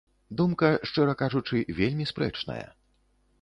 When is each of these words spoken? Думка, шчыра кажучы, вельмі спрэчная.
Думка, 0.39 0.69
шчыра 0.91 1.15
кажучы, 1.19 1.61
вельмі 1.81 2.09
спрэчная. 2.13 2.65